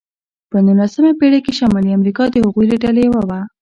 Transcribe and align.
په 0.51 0.57
نوولسمه 0.65 1.11
پېړۍ 1.19 1.39
کې 1.45 1.53
شمالي 1.59 1.89
امریکا 1.97 2.23
د 2.29 2.35
هغوی 2.45 2.65
له 2.71 2.77
ډلې 2.83 3.01
یوه 3.07 3.21
وه. 3.29 3.39